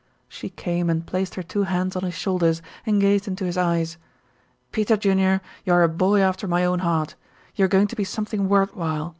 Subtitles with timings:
[0.27, 3.97] She came and placed her two hands on his shoulders and gazed into his eyes.
[4.71, 7.13] "Peter Junior, you are a boy after my own heart.
[7.53, 9.09] You are going to be something worth while.